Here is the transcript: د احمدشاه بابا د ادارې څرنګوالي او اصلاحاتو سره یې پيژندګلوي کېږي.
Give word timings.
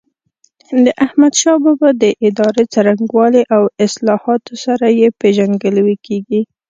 د 0.85 0.87
احمدشاه 1.05 1.57
بابا 1.63 1.89
د 2.03 2.05
ادارې 2.27 2.63
څرنګوالي 2.73 3.43
او 3.55 3.63
اصلاحاتو 3.85 4.53
سره 4.65 4.85
یې 4.99 5.07
پيژندګلوي 5.19 5.97
کېږي. 6.05 6.41